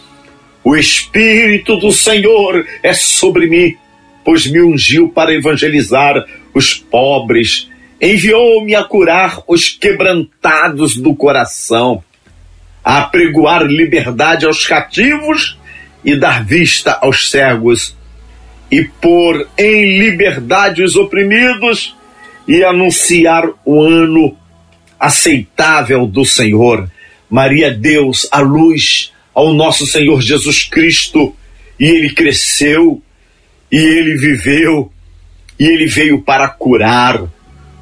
O 0.62 0.76
Espírito 0.76 1.76
do 1.76 1.92
Senhor 1.92 2.66
é 2.82 2.92
sobre 2.92 3.46
mim, 3.46 3.76
pois 4.24 4.46
me 4.46 4.62
ungiu 4.62 5.08
para 5.08 5.34
evangelizar 5.34 6.24
os 6.54 6.74
pobres, 6.74 7.68
enviou-me 8.00 8.74
a 8.74 8.84
curar 8.84 9.42
os 9.48 9.68
quebrantados 9.68 10.96
do 10.96 11.14
coração, 11.14 12.02
a 12.84 13.00
apregoar 13.00 13.64
liberdade 13.64 14.46
aos 14.46 14.66
cativos 14.66 15.58
e 16.04 16.16
dar 16.16 16.44
vista 16.44 16.96
aos 17.02 17.28
cegos 17.30 17.97
e 18.70 18.84
pôr 18.84 19.48
em 19.56 19.98
liberdade 19.98 20.82
os 20.82 20.96
oprimidos 20.96 21.96
e 22.46 22.62
anunciar 22.64 23.44
o 23.64 23.82
ano 23.82 24.36
aceitável 24.98 26.06
do 26.06 26.24
Senhor. 26.24 26.90
Maria 27.30 27.70
Deus, 27.70 28.26
a 28.30 28.40
luz 28.40 29.12
ao 29.34 29.52
nosso 29.52 29.86
Senhor 29.86 30.20
Jesus 30.20 30.64
Cristo, 30.64 31.34
e 31.78 31.84
ele 31.84 32.10
cresceu, 32.10 33.00
e 33.70 33.76
ele 33.76 34.16
viveu, 34.16 34.90
e 35.58 35.64
ele 35.64 35.86
veio 35.86 36.20
para 36.22 36.48
curar. 36.48 37.22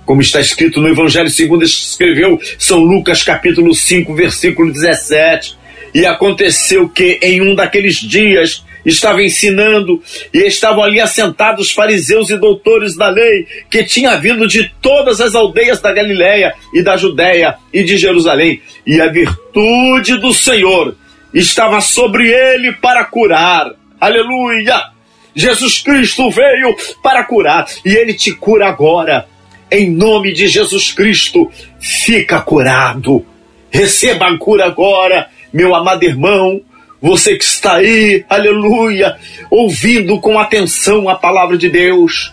Como 0.04 0.20
está 0.20 0.40
escrito 0.40 0.80
no 0.80 0.88
Evangelho 0.88 1.30
segundo 1.30 1.64
escreveu 1.64 2.38
São 2.58 2.78
Lucas 2.78 3.22
capítulo 3.22 3.74
5, 3.74 4.14
versículo 4.14 4.72
17. 4.72 5.56
E 5.94 6.04
aconteceu 6.04 6.88
que 6.88 7.18
em 7.22 7.40
um 7.40 7.54
daqueles 7.54 7.96
dias 7.96 8.64
estava 8.86 9.22
ensinando 9.22 10.00
e 10.32 10.38
estavam 10.46 10.82
ali 10.82 11.00
assentados 11.00 11.72
fariseus 11.72 12.30
e 12.30 12.38
doutores 12.38 12.96
da 12.96 13.08
lei, 13.08 13.46
que 13.70 13.84
tinha 13.84 14.16
vindo 14.16 14.46
de 14.46 14.70
todas 14.80 15.20
as 15.20 15.34
aldeias 15.34 15.80
da 15.80 15.92
Galiléia 15.92 16.54
e 16.72 16.82
da 16.82 16.96
Judéia 16.96 17.56
e 17.72 17.82
de 17.82 17.98
Jerusalém, 17.98 18.62
e 18.86 19.00
a 19.00 19.08
virtude 19.08 20.18
do 20.18 20.32
Senhor 20.32 20.96
estava 21.34 21.80
sobre 21.80 22.30
ele 22.30 22.72
para 22.72 23.04
curar. 23.04 23.72
Aleluia! 24.00 24.96
Jesus 25.34 25.80
Cristo 25.80 26.30
veio 26.30 26.74
para 27.02 27.24
curar 27.24 27.66
e 27.84 27.94
ele 27.94 28.14
te 28.14 28.34
cura 28.34 28.68
agora. 28.68 29.26
Em 29.70 29.90
nome 29.90 30.32
de 30.32 30.46
Jesus 30.46 30.92
Cristo, 30.92 31.50
fica 31.80 32.40
curado. 32.40 33.26
Receba 33.68 34.28
a 34.28 34.38
cura 34.38 34.64
agora, 34.64 35.28
meu 35.52 35.74
amado 35.74 36.04
irmão, 36.04 36.62
você 37.00 37.36
que 37.36 37.44
está 37.44 37.76
aí, 37.76 38.24
aleluia, 38.28 39.16
ouvindo 39.50 40.18
com 40.20 40.38
atenção 40.38 41.08
a 41.08 41.14
palavra 41.14 41.56
de 41.58 41.68
Deus. 41.68 42.32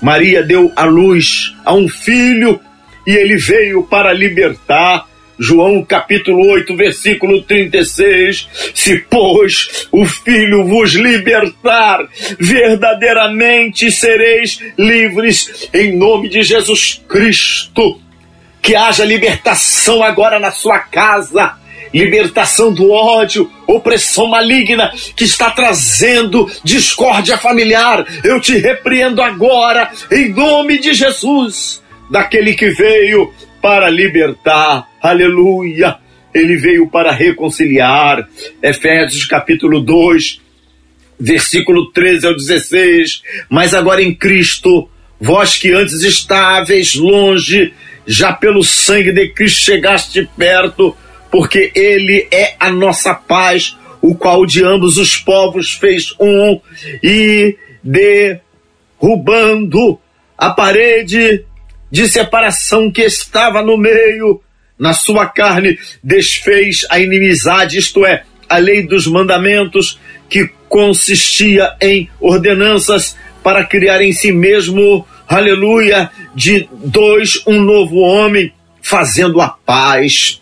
Maria 0.00 0.42
deu 0.42 0.72
a 0.76 0.84
luz 0.84 1.54
a 1.64 1.74
um 1.74 1.88
filho 1.88 2.60
e 3.06 3.10
ele 3.10 3.36
veio 3.36 3.82
para 3.82 4.12
libertar. 4.12 5.06
João 5.36 5.84
capítulo 5.84 6.46
8, 6.52 6.76
versículo 6.76 7.42
36. 7.42 8.48
Se, 8.72 8.98
pois, 9.10 9.88
o 9.90 10.06
Filho 10.06 10.64
vos 10.64 10.92
libertar, 10.92 12.06
verdadeiramente 12.38 13.90
sereis 13.90 14.60
livres, 14.78 15.68
em 15.74 15.96
nome 15.96 16.28
de 16.28 16.44
Jesus 16.44 17.02
Cristo. 17.08 18.00
Que 18.62 18.76
haja 18.76 19.04
libertação 19.04 20.04
agora 20.04 20.38
na 20.38 20.52
sua 20.52 20.78
casa 20.78 21.63
libertação 21.94 22.72
do 22.72 22.90
ódio, 22.90 23.48
opressão 23.68 24.26
maligna 24.26 24.92
que 25.14 25.24
está 25.24 25.50
trazendo 25.50 26.50
discórdia 26.64 27.38
familiar. 27.38 28.04
Eu 28.24 28.40
te 28.40 28.56
repreendo 28.56 29.22
agora, 29.22 29.90
em 30.10 30.30
nome 30.30 30.78
de 30.78 30.92
Jesus, 30.92 31.80
daquele 32.10 32.54
que 32.54 32.70
veio 32.70 33.32
para 33.62 33.88
libertar. 33.88 34.88
Aleluia! 35.00 35.98
Ele 36.34 36.56
veio 36.56 36.88
para 36.88 37.12
reconciliar. 37.12 38.28
Efésios 38.60 39.24
capítulo 39.24 39.80
2, 39.80 40.40
versículo 41.18 41.92
13 41.92 42.26
ao 42.26 42.34
16. 42.34 43.22
Mas 43.48 43.72
agora 43.72 44.02
em 44.02 44.12
Cristo, 44.12 44.88
vós 45.20 45.56
que 45.56 45.70
antes 45.70 46.02
estáveis 46.02 46.96
longe, 46.96 47.72
já 48.04 48.32
pelo 48.32 48.64
sangue 48.64 49.12
de 49.12 49.28
Cristo 49.28 49.60
chegaste 49.60 50.28
perto 50.36 50.96
porque 51.34 51.72
ele 51.74 52.28
é 52.30 52.54
a 52.60 52.70
nossa 52.70 53.12
paz, 53.12 53.76
o 54.00 54.14
qual 54.14 54.46
de 54.46 54.64
ambos 54.64 54.98
os 54.98 55.16
povos 55.16 55.72
fez 55.72 56.14
um, 56.20 56.60
e 57.02 57.56
derrubando 57.82 59.98
a 60.38 60.50
parede 60.50 61.44
de 61.90 62.06
separação 62.06 62.88
que 62.88 63.02
estava 63.02 63.64
no 63.64 63.76
meio, 63.76 64.40
na 64.78 64.92
sua 64.92 65.26
carne, 65.26 65.76
desfez 66.00 66.86
a 66.88 67.00
inimizade, 67.00 67.78
isto 67.78 68.06
é, 68.06 68.22
a 68.48 68.58
lei 68.58 68.86
dos 68.86 69.08
mandamentos, 69.08 69.98
que 70.28 70.48
consistia 70.68 71.74
em 71.82 72.08
ordenanças 72.20 73.16
para 73.42 73.64
criar 73.64 74.00
em 74.00 74.12
si 74.12 74.30
mesmo, 74.30 75.04
aleluia, 75.26 76.12
de 76.32 76.68
dois 76.72 77.42
um 77.44 77.60
novo 77.60 77.96
homem, 77.96 78.52
fazendo 78.80 79.40
a 79.40 79.48
paz 79.48 80.40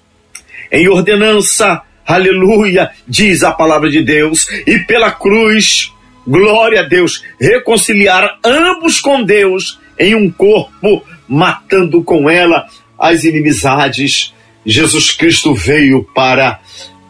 em 0.73 0.89
ordenança, 0.89 1.83
aleluia, 2.07 2.91
diz 3.07 3.43
a 3.43 3.53
palavra 3.53 3.91
de 3.91 4.03
Deus, 4.03 4.49
e 4.67 4.79
pela 4.79 5.11
cruz, 5.11 5.93
glória 6.27 6.81
a 6.81 6.85
Deus, 6.85 7.23
reconciliar 7.39 8.39
ambos 8.43 8.99
com 8.99 9.23
Deus 9.23 9.79
em 9.99 10.15
um 10.15 10.31
corpo, 10.31 11.05
matando 11.29 12.03
com 12.03 12.31
ela 12.31 12.67
as 12.99 13.25
inimizades. 13.25 14.33
Jesus 14.65 15.11
Cristo 15.11 15.55
veio 15.55 16.05
para 16.15 16.61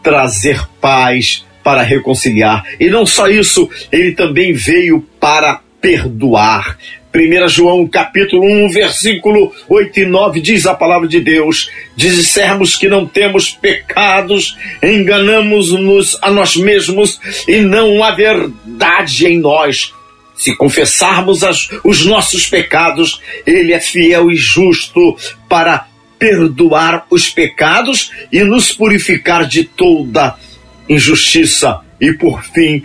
trazer 0.02 0.66
paz, 0.80 1.44
para 1.62 1.82
reconciliar. 1.82 2.64
E 2.80 2.90
não 2.90 3.06
só 3.06 3.28
isso, 3.28 3.70
ele 3.92 4.12
também 4.12 4.52
veio 4.52 5.06
para 5.20 5.60
perdoar. 5.80 6.78
1 7.14 7.48
João 7.48 7.86
capítulo 7.86 8.44
1, 8.44 8.70
versículo 8.70 9.52
8 9.68 10.00
e 10.00 10.06
9 10.06 10.40
diz 10.40 10.66
a 10.66 10.74
palavra 10.74 11.06
de 11.06 11.20
Deus: 11.20 11.70
dissermos 11.94 12.76
que 12.76 12.88
não 12.88 13.06
temos 13.06 13.50
pecados, 13.50 14.56
enganamos-nos 14.82 16.18
a 16.22 16.30
nós 16.30 16.56
mesmos 16.56 17.20
e 17.46 17.60
não 17.60 18.02
há 18.02 18.12
verdade 18.12 19.26
em 19.26 19.38
nós. 19.38 19.92
Se 20.34 20.56
confessarmos 20.56 21.44
as, 21.44 21.68
os 21.84 22.06
nossos 22.06 22.46
pecados, 22.46 23.20
Ele 23.46 23.72
é 23.72 23.80
fiel 23.80 24.30
e 24.30 24.34
justo 24.34 25.16
para 25.48 25.86
perdoar 26.18 27.06
os 27.10 27.28
pecados 27.28 28.10
e 28.32 28.42
nos 28.42 28.72
purificar 28.72 29.46
de 29.46 29.64
toda 29.64 30.36
injustiça. 30.88 31.80
E 32.00 32.12
por 32.14 32.42
fim, 32.42 32.82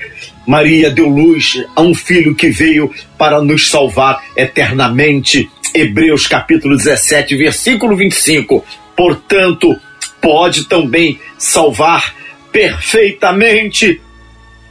Maria 0.47 0.89
deu 0.89 1.09
luz 1.09 1.61
a 1.75 1.81
um 1.81 1.93
filho 1.93 2.33
que 2.33 2.49
veio 2.49 2.89
para 3.17 3.41
nos 3.41 3.69
salvar 3.69 4.23
eternamente. 4.33 5.49
Hebreus 5.75 6.25
capítulo 6.25 6.77
17, 6.77 7.35
versículo 7.35 7.97
25. 7.97 8.65
Portanto, 8.95 9.77
pode 10.21 10.69
também 10.69 11.19
salvar 11.37 12.15
perfeitamente 12.49 13.99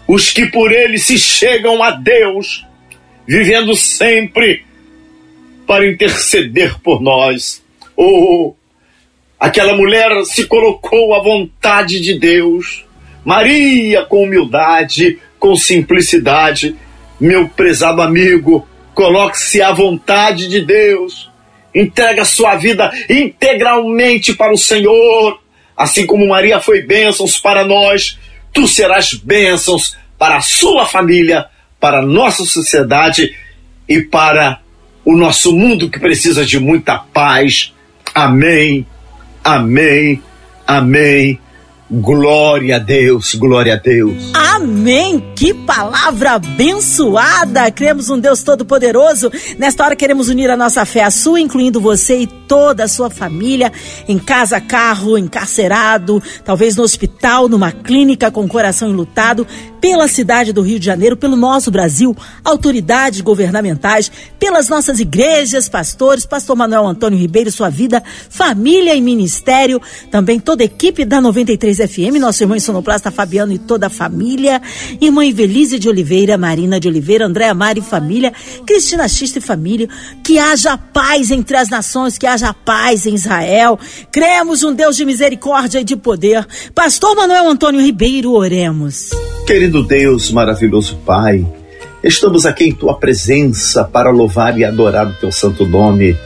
os 0.09 0.33
que 0.33 0.47
por 0.47 0.73
ele 0.73 0.97
se 0.99 1.19
chegam 1.19 1.83
a 1.83 1.91
Deus, 1.91 2.65
vivendo 3.29 3.77
sempre 3.77 4.65
para 5.67 5.87
interceder 5.87 6.81
por 6.81 7.03
nós. 7.03 7.63
Oh, 7.95 8.55
aquela 9.39 9.77
mulher 9.77 10.25
se 10.25 10.47
colocou 10.47 11.15
à 11.15 11.23
vontade 11.23 12.01
de 12.01 12.19
Deus. 12.19 12.83
Maria, 13.23 14.07
com 14.07 14.23
humildade, 14.23 15.19
com 15.39 15.57
simplicidade, 15.57 16.77
meu 17.21 17.49
prezado 17.49 18.03
amigo, 18.03 18.67
coloque-se 18.95 19.61
à 19.63 19.73
vontade 19.73 20.49
de 20.49 20.61
Deus. 20.61 21.31
Entrega 21.75 22.25
sua 22.25 22.57
vida 22.57 22.91
integralmente 23.09 24.35
para 24.35 24.53
o 24.53 24.59
Senhor. 24.59 25.39
Assim 25.77 26.07
como 26.07 26.29
Maria 26.29 26.61
foi 26.61 26.83
bênçãos 26.83 27.39
para 27.39 27.65
nós, 27.65 28.19
tu 28.53 28.67
serás 28.67 29.13
bênçãos 29.13 29.97
para 30.19 30.39
a 30.39 30.41
sua 30.41 30.87
família, 30.87 31.47
para 31.79 31.99
a 31.99 32.07
nossa 32.07 32.45
sociedade 32.45 33.37
e 33.87 34.01
para 34.01 34.61
o 35.05 35.15
nosso 35.15 35.53
mundo 35.55 35.91
que 35.91 36.01
precisa 36.01 36.45
de 36.45 36.59
muita 36.59 36.99
paz. 36.99 37.75
Amém, 38.15 38.87
amém, 39.45 40.23
amém. 40.67 41.39
Glória 41.89 42.77
a 42.77 42.79
Deus, 42.81 43.37
glória 43.37 43.75
a 43.75 43.77
Deus. 43.77 44.33
Amém! 44.35 45.33
Que 45.37 45.55
palavra 45.55 46.33
abençoada! 46.33 47.71
Cremos 47.71 48.11
um 48.11 48.19
Deus 48.19 48.43
Todo-Poderoso. 48.43 49.31
Nesta 49.57 49.85
hora 49.85 49.95
queremos 49.95 50.29
unir 50.29 50.51
a 50.51 50.57
nossa 50.57 50.85
fé 50.85 51.05
à 51.05 51.13
sua, 51.13 51.41
incluindo 51.41 51.81
você 51.81 52.23
e 52.23 52.27
toda 52.27 52.83
a 52.83 52.89
sua 52.89 53.09
família, 53.09 53.73
em 54.09 54.19
casa, 54.19 54.61
carro, 54.61 55.17
encarcerado, 55.17 56.21
talvez 56.45 56.75
no 56.75 56.83
hospital, 56.83 57.49
numa 57.49 57.71
clínica 57.71 58.33
com 58.33 58.49
coração 58.49 58.91
enlutado, 58.91 59.47
pela 59.87 60.09
cidade 60.09 60.53
do 60.53 60.63
Rio 60.63 60.81
de 60.81 60.85
Janeiro, 60.85 61.17
pelo 61.17 61.37
nosso 61.37 61.71
Brasil, 61.71 62.13
autoridades 62.43 63.21
governamentais, 63.21 64.11
pelas 64.37 64.69
nossas 64.69 64.99
igrejas, 64.99 65.69
pastores, 65.69 66.27
pastor 66.27 66.57
Manuel 66.57 66.89
Antônio 66.89 67.17
Ribeiro, 67.17 67.53
sua 67.53 67.71
vida, 67.71 68.03
família 68.29 68.97
e 68.97 69.01
ministério, 69.01 69.81
também 70.11 70.41
toda 70.41 70.65
a 70.65 70.67
equipe 70.67 71.05
da 71.05 71.21
93 71.21 71.77
FM, 71.77 72.19
nosso 72.19 72.43
irmão 72.43 72.59
Sonoplasta 72.59 73.13
Fabiano 73.13 73.53
e 73.53 73.61
toda 73.61 73.87
a 73.87 73.89
família, 73.89 74.61
irmã 75.01 75.25
Ivelise 75.25 75.79
de 75.79 75.89
Oliveira, 75.89 76.37
Marina 76.37 76.81
de 76.81 76.89
Oliveira, 76.89 77.25
Andréa 77.25 77.55
Mari 77.55 77.79
e 77.79 77.85
família, 77.85 78.33
Cristina 78.67 79.07
Xista 79.07 79.39
e 79.39 79.41
família, 79.41 79.89
que 80.25 80.37
haja 80.37 80.77
paz 80.77 81.31
entre 81.31 81.57
as 81.57 81.69
nações, 81.69 82.19
que 82.19 82.27
haja 82.27 82.53
paz 82.53 83.07
em 83.07 83.15
Israel. 83.15 83.79
Cremos 84.11 84.65
um 84.65 84.75
Deus 84.75 84.97
de 84.97 85.05
misericórdia 85.05 85.79
e 85.79 85.85
de 85.85 85.95
poder. 85.95 86.45
Pastor 86.75 87.15
Manuel 87.15 87.49
Antônio 87.49 87.81
Ribeiro, 87.81 88.33
oremos. 88.33 89.11
Querido 89.47 89.76
Deus, 89.85 90.31
maravilhoso 90.31 90.97
Pai, 91.05 91.47
estamos 92.03 92.47
aqui 92.47 92.65
em 92.65 92.73
tua 92.73 92.97
presença 92.97 93.85
para 93.85 94.11
louvar 94.11 94.59
e 94.59 94.65
adorar 94.65 95.09
o 95.09 95.15
teu 95.15 95.33
santo 95.33 95.67
nome. 95.67 96.17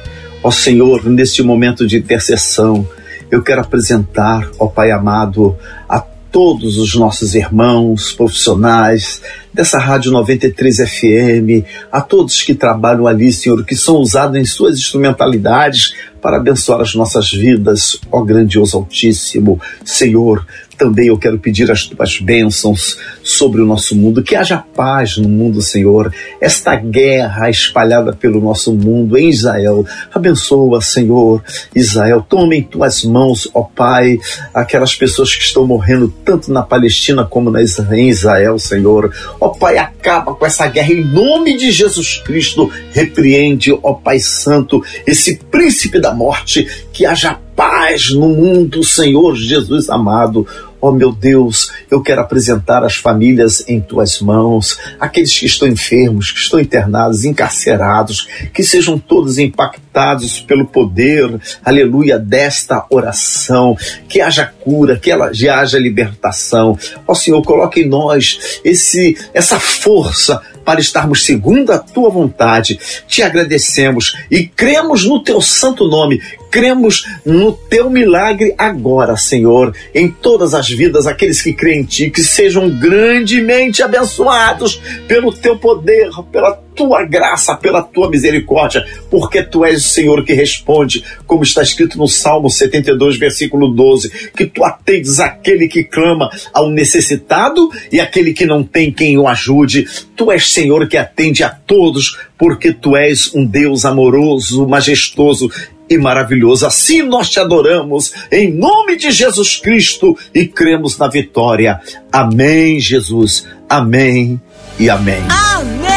Ó 0.42 0.50
Senhor, 0.50 1.04
neste 1.06 1.42
momento 1.42 1.86
de 1.86 1.98
intercessão, 1.98 2.86
eu 3.30 3.42
quero 3.42 3.60
apresentar, 3.60 4.48
ó 4.58 4.66
Pai 4.66 4.90
amado, 4.90 5.56
a 5.88 6.00
todos 6.30 6.78
os 6.78 6.94
nossos 6.94 7.34
irmãos 7.34 8.12
profissionais 8.12 9.20
dessa 9.52 9.78
Rádio 9.78 10.12
93 10.12 10.76
FM, 10.76 11.66
a 11.90 12.00
todos 12.00 12.42
que 12.42 12.54
trabalham 12.54 13.06
ali, 13.06 13.32
Senhor, 13.32 13.64
que 13.64 13.74
são 13.74 13.96
usados 13.96 14.36
em 14.36 14.44
suas 14.44 14.78
instrumentalidades 14.78 15.94
para 16.22 16.36
abençoar 16.36 16.80
as 16.80 16.94
nossas 16.94 17.30
vidas, 17.30 17.98
ó 18.12 18.22
grandioso 18.22 18.76
Altíssimo. 18.76 19.60
Senhor, 19.84 20.46
também 20.78 21.08
eu 21.08 21.18
quero 21.18 21.38
pedir 21.38 21.70
as 21.70 21.84
tuas 21.84 22.18
bênçãos 22.18 22.98
sobre 23.30 23.60
o 23.60 23.66
nosso 23.66 23.96
mundo, 23.96 24.22
que 24.22 24.36
haja 24.36 24.58
paz 24.74 25.16
no 25.16 25.28
mundo, 25.28 25.62
Senhor. 25.62 26.12
Esta 26.40 26.76
guerra 26.76 27.48
espalhada 27.48 28.12
pelo 28.12 28.40
nosso 28.40 28.72
mundo 28.72 29.16
em 29.16 29.28
Israel, 29.28 29.86
abençoa, 30.12 30.80
Senhor. 30.80 31.42
Israel, 31.74 32.24
toma 32.28 32.54
em 32.54 32.62
tuas 32.62 33.04
mãos, 33.04 33.48
ó 33.54 33.62
Pai, 33.62 34.18
aquelas 34.52 34.94
pessoas 34.94 35.34
que 35.34 35.42
estão 35.42 35.66
morrendo 35.66 36.12
tanto 36.24 36.52
na 36.52 36.62
Palestina 36.62 37.24
como 37.24 37.50
em 37.56 38.08
Israel, 38.08 38.58
Senhor. 38.58 39.12
Ó 39.40 39.48
Pai, 39.48 39.78
acaba 39.78 40.34
com 40.34 40.46
essa 40.46 40.66
guerra 40.66 40.92
em 40.92 41.04
nome 41.04 41.56
de 41.56 41.70
Jesus 41.70 42.18
Cristo. 42.24 42.70
Repreende, 42.92 43.72
ó 43.82 43.94
Pai 43.94 44.18
Santo, 44.18 44.82
esse 45.06 45.36
príncipe 45.50 46.00
da 46.00 46.12
morte, 46.12 46.66
que 46.92 47.06
haja 47.06 47.38
paz 47.60 48.10
no 48.10 48.30
mundo, 48.30 48.82
Senhor 48.82 49.36
Jesus 49.36 49.90
amado. 49.90 50.46
Oh 50.80 50.92
meu 50.92 51.12
Deus, 51.12 51.70
eu 51.90 52.02
quero 52.02 52.22
apresentar 52.22 52.82
as 52.82 52.96
famílias 52.96 53.62
em 53.68 53.80
tuas 53.80 54.20
mãos, 54.20 54.78
aqueles 54.98 55.38
que 55.38 55.44
estão 55.44 55.68
enfermos, 55.68 56.32
que 56.32 56.38
estão 56.38 56.58
internados, 56.58 57.24
encarcerados, 57.24 58.26
que 58.54 58.62
sejam 58.62 58.98
todos 58.98 59.38
impactados 59.38 60.40
pelo 60.40 60.66
poder, 60.66 61.38
aleluia, 61.62 62.18
desta 62.18 62.86
oração, 62.88 63.76
que 64.08 64.22
haja 64.22 64.46
cura, 64.46 64.96
que 64.96 65.10
ela, 65.10 65.30
que 65.30 65.48
haja 65.48 65.78
libertação. 65.78 66.78
Ó 67.06 67.12
oh, 67.12 67.14
Senhor, 67.14 67.42
coloque 67.42 67.82
em 67.82 67.88
nós 67.88 68.60
esse, 68.64 69.18
essa 69.34 69.60
força 69.60 70.40
para 70.64 70.80
estarmos 70.80 71.24
segundo 71.24 71.72
a 71.72 71.78
tua 71.78 72.08
vontade. 72.10 72.78
Te 73.06 73.22
agradecemos 73.22 74.16
e 74.30 74.46
cremos 74.46 75.04
no 75.04 75.22
teu 75.22 75.40
santo 75.40 75.86
nome, 75.86 76.22
cremos 76.50 77.06
no 77.24 77.52
teu 77.52 77.88
milagre 77.88 78.54
agora, 78.58 79.16
Senhor, 79.16 79.74
em 79.94 80.10
todas 80.10 80.54
as 80.54 80.68
vidas, 80.68 81.06
aqueles 81.06 81.40
que 81.40 81.52
creem 81.52 81.80
em 81.80 81.84
ti, 81.84 82.10
que 82.10 82.22
sejam 82.22 82.68
grandemente 82.68 83.82
abençoados 83.82 84.80
pelo 85.06 85.32
teu 85.32 85.56
poder, 85.56 86.10
pela 86.32 86.52
tua 86.74 87.04
graça, 87.04 87.54
pela 87.56 87.82
tua 87.82 88.10
misericórdia, 88.10 88.86
porque 89.10 89.42
tu 89.42 89.64
és 89.64 89.84
o 89.84 89.88
Senhor 89.88 90.24
que 90.24 90.32
responde, 90.32 91.04
como 91.26 91.42
está 91.42 91.62
escrito 91.62 91.98
no 91.98 92.08
Salmo 92.08 92.48
72, 92.48 93.18
versículo 93.18 93.68
12, 93.68 94.30
que 94.34 94.46
tu 94.46 94.64
atendes 94.64 95.20
aquele 95.20 95.68
que 95.68 95.84
clama 95.84 96.30
ao 96.52 96.70
necessitado 96.70 97.70
e 97.92 98.00
aquele 98.00 98.32
que 98.32 98.46
não 98.46 98.62
tem 98.62 98.92
quem 98.92 99.18
o 99.18 99.28
ajude. 99.28 99.86
Tu 100.16 100.30
és 100.32 100.50
Senhor 100.52 100.88
que 100.88 100.96
atende 100.96 101.44
a 101.44 101.50
todos, 101.50 102.18
porque 102.38 102.72
tu 102.72 102.96
és 102.96 103.34
um 103.34 103.44
Deus 103.44 103.84
amoroso, 103.84 104.66
majestoso 104.66 105.50
e 105.90 105.98
maravilhoso. 105.98 106.64
Assim 106.64 107.03
nós 107.03 107.29
te 107.29 107.40
adoramos 107.40 108.14
em 108.31 108.53
nome 108.53 108.96
de 108.96 109.11
Jesus 109.11 109.57
Cristo 109.57 110.16
e 110.33 110.46
cremos 110.46 110.96
na 110.96 111.09
vitória. 111.09 111.81
Amém, 112.12 112.79
Jesus. 112.79 113.46
Amém 113.68 114.40
e 114.79 114.88
amém. 114.88 115.22
Amém. 115.29 115.89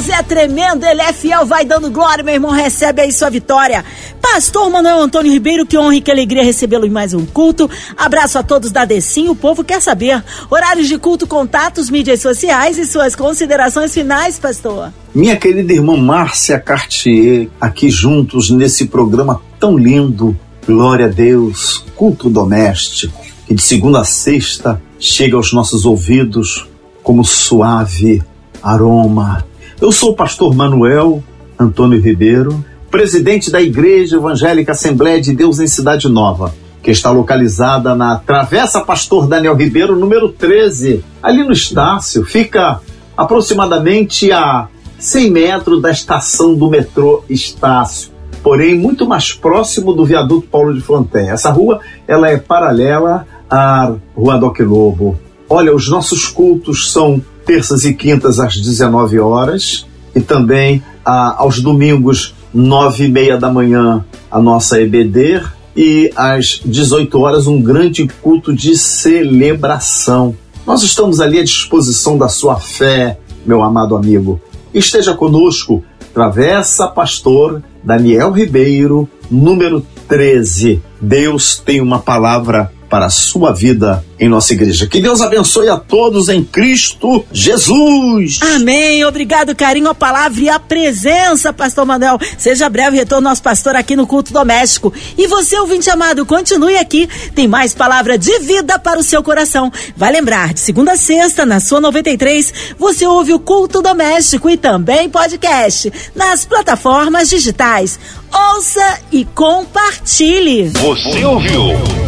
Deus 0.00 0.08
é 0.08 0.22
tremendo, 0.22 0.86
Ele 0.86 1.02
é 1.02 1.12
fiel, 1.12 1.44
vai 1.44 1.62
dando 1.62 1.90
glória, 1.90 2.24
meu 2.24 2.32
irmão, 2.32 2.50
recebe 2.50 3.02
aí 3.02 3.12
sua 3.12 3.28
vitória. 3.28 3.84
Pastor 4.22 4.70
Manuel 4.70 5.02
Antônio 5.02 5.30
Ribeiro, 5.30 5.66
que 5.66 5.76
honra 5.76 5.96
e 5.96 6.00
que 6.00 6.10
alegria 6.10 6.42
recebê-lo 6.42 6.86
em 6.86 6.90
mais 6.90 7.12
um 7.12 7.26
culto. 7.26 7.68
Abraço 7.98 8.38
a 8.38 8.42
todos 8.42 8.72
da 8.72 8.86
Decim, 8.86 9.28
o 9.28 9.34
povo 9.34 9.62
quer 9.62 9.78
saber. 9.82 10.24
Horários 10.50 10.88
de 10.88 10.96
culto, 10.96 11.26
contatos, 11.26 11.90
mídias 11.90 12.22
sociais 12.22 12.78
e 12.78 12.86
suas 12.86 13.14
considerações 13.14 13.92
finais, 13.92 14.38
pastor. 14.38 14.90
Minha 15.14 15.36
querida 15.36 15.70
irmã 15.70 15.98
Márcia 15.98 16.58
Cartier, 16.58 17.50
aqui 17.60 17.90
juntos 17.90 18.48
nesse 18.48 18.86
programa 18.86 19.42
tão 19.58 19.76
lindo. 19.76 20.34
Glória 20.66 21.06
a 21.06 21.10
Deus, 21.10 21.84
culto 21.94 22.30
doméstico, 22.30 23.20
que 23.46 23.52
de 23.52 23.60
segunda 23.60 24.00
a 24.00 24.04
sexta 24.04 24.80
chega 24.98 25.36
aos 25.36 25.52
nossos 25.52 25.84
ouvidos 25.84 26.66
como 27.02 27.22
suave 27.22 28.22
aroma. 28.62 29.49
Eu 29.80 29.90
sou 29.90 30.10
o 30.10 30.14
pastor 30.14 30.54
Manuel 30.54 31.24
Antônio 31.58 31.98
Ribeiro, 31.98 32.62
presidente 32.90 33.50
da 33.50 33.62
Igreja 33.62 34.16
Evangélica 34.16 34.72
Assembleia 34.72 35.18
de 35.22 35.32
Deus 35.32 35.58
em 35.58 35.66
Cidade 35.66 36.06
Nova, 36.06 36.54
que 36.82 36.90
está 36.90 37.10
localizada 37.10 37.94
na 37.94 38.16
Travessa 38.16 38.82
Pastor 38.82 39.26
Daniel 39.26 39.56
Ribeiro, 39.56 39.96
número 39.96 40.28
13, 40.28 41.02
ali 41.22 41.42
no 41.42 41.52
Estácio. 41.52 42.26
Fica 42.26 42.82
aproximadamente 43.16 44.30
a 44.30 44.68
100 44.98 45.30
metros 45.30 45.80
da 45.80 45.90
estação 45.90 46.54
do 46.54 46.68
metrô 46.68 47.24
Estácio, 47.30 48.10
porém 48.42 48.74
muito 48.78 49.08
mais 49.08 49.32
próximo 49.32 49.94
do 49.94 50.04
viaduto 50.04 50.46
Paulo 50.46 50.74
de 50.74 50.82
Fronten. 50.82 51.30
Essa 51.30 51.50
rua 51.50 51.80
ela 52.06 52.28
é 52.28 52.36
paralela 52.36 53.26
à 53.48 53.94
Rua 54.14 54.36
Doc 54.36 54.60
Lobo. 54.60 55.18
Olha, 55.48 55.74
os 55.74 55.88
nossos 55.88 56.28
cultos 56.28 56.92
são 56.92 57.22
terças 57.50 57.84
e 57.84 57.92
quintas 57.94 58.38
às 58.38 58.56
19 58.56 59.18
horas 59.18 59.84
e 60.14 60.20
também 60.20 60.80
ah, 61.04 61.34
aos 61.36 61.60
domingos, 61.60 62.32
nove 62.54 63.06
e 63.06 63.08
meia 63.08 63.36
da 63.36 63.50
manhã, 63.50 64.04
a 64.30 64.40
nossa 64.40 64.80
EBD 64.80 65.42
e 65.76 66.12
às 66.14 66.60
18 66.64 67.18
horas 67.18 67.48
um 67.48 67.60
grande 67.60 68.06
culto 68.22 68.54
de 68.54 68.78
celebração. 68.78 70.36
Nós 70.64 70.84
estamos 70.84 71.20
ali 71.20 71.40
à 71.40 71.42
disposição 71.42 72.16
da 72.16 72.28
sua 72.28 72.60
fé, 72.60 73.18
meu 73.44 73.64
amado 73.64 73.96
amigo. 73.96 74.40
Esteja 74.72 75.12
conosco, 75.14 75.82
Travessa 76.14 76.86
Pastor 76.86 77.60
Daniel 77.82 78.30
Ribeiro, 78.30 79.08
número 79.28 79.84
13. 80.06 80.80
Deus 81.00 81.58
tem 81.58 81.80
uma 81.80 81.98
palavra 81.98 82.70
para 82.88 83.06
a 83.06 83.10
sua 83.10 83.52
vida 83.52 84.04
em 84.20 84.28
nossa 84.28 84.52
igreja. 84.52 84.86
Que 84.86 85.00
Deus 85.00 85.22
abençoe 85.22 85.68
a 85.70 85.78
todos 85.78 86.28
em 86.28 86.44
Cristo 86.44 87.24
Jesus. 87.32 88.38
Amém. 88.54 89.02
Obrigado, 89.04 89.56
carinho, 89.56 89.88
a 89.88 89.94
palavra 89.94 90.40
e 90.40 90.48
a 90.50 90.60
presença, 90.60 91.52
pastor 91.52 91.86
Manuel. 91.86 92.18
Seja 92.36 92.68
breve 92.68 92.98
retorno 92.98 93.28
nosso 93.28 93.42
pastor 93.42 93.74
aqui 93.74 93.96
no 93.96 94.06
culto 94.06 94.32
doméstico. 94.32 94.92
E 95.16 95.26
você, 95.26 95.58
ouvinte 95.58 95.88
amado, 95.88 96.26
continue 96.26 96.76
aqui. 96.76 97.08
Tem 97.34 97.48
mais 97.48 97.74
palavra 97.74 98.18
de 98.18 98.38
vida 98.40 98.78
para 98.78 99.00
o 99.00 99.02
seu 99.02 99.22
coração. 99.22 99.72
Vai 99.96 100.12
lembrar, 100.12 100.52
de 100.52 100.60
segunda 100.60 100.92
a 100.92 100.96
sexta, 100.96 101.46
na 101.46 101.60
sua 101.60 101.80
93, 101.80 102.52
você 102.78 103.06
ouve 103.06 103.32
o 103.32 103.38
culto 103.38 103.80
doméstico 103.80 104.50
e 104.50 104.56
também 104.56 105.08
podcast 105.08 105.90
nas 106.14 106.44
plataformas 106.44 107.30
digitais. 107.30 107.98
Ouça 108.32 109.00
e 109.10 109.24
compartilhe. 109.24 110.68
Você 110.68 111.24
ouviu? 111.24 111.62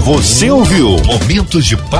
Você 0.05 0.51
ouviu? 0.51 0.96
Momentos 1.05 1.64
de 1.64 1.77